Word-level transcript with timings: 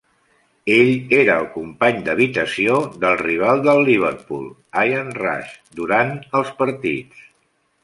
Ell 0.75 1.11
era 1.17 1.35
el 1.41 1.43
company 1.57 1.99
d'habitació 2.07 2.79
del 3.05 3.19
rival 3.21 3.63
del 3.69 3.83
Liverpool, 3.91 4.49
Ian 4.89 5.15
Rush, 5.21 5.55
durant 5.83 6.13
els 6.43 6.53
partits. 6.65 7.25